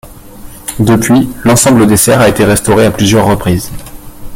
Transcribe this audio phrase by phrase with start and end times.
[0.79, 3.69] Depuis, l'ensemble des serres a été restauré à plusieurs reprises.